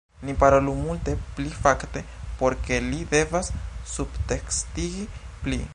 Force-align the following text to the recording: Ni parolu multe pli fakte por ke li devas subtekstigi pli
Ni 0.27 0.33
parolu 0.43 0.71
multe 0.85 1.13
pli 1.35 1.51
fakte 1.65 2.03
por 2.41 2.57
ke 2.69 2.81
li 2.89 3.03
devas 3.13 3.53
subtekstigi 3.97 5.07
pli 5.45 5.63